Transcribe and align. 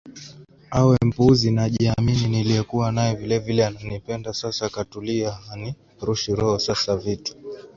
awe 0.71 0.97
mpuuzi 1.07 1.51
najiamini 1.51 2.27
niliyekuwa 2.29 2.91
naye 2.91 3.15
vile 3.15 3.39
vile 3.39 3.65
ananipenda 3.65 4.33
sasa 4.33 4.69
katulia 4.69 5.31
Hanirushi 5.31 6.35
roho 6.35 6.59
Sasa 6.59 6.97
vitu 6.97 7.35